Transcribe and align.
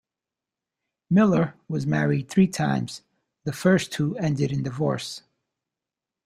Miller 1.11 1.53
was 1.67 1.85
married 1.85 2.27
three 2.27 2.47
times, 2.47 3.03
the 3.43 3.53
first 3.53 3.91
two 3.91 4.17
ended 4.17 4.51
in 4.51 4.63
divorce. 4.63 5.21